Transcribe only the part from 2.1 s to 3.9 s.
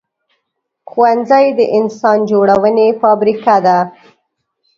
جوړونې فابریکه ده